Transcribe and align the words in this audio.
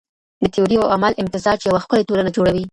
د 0.41 0.43
تيوري 0.53 0.75
او 0.81 0.87
عمل 0.95 1.13
امتزاج 1.23 1.57
يوه 1.67 1.79
ښکلې 1.83 2.07
ټولنه 2.09 2.29
جوړوي. 2.37 2.63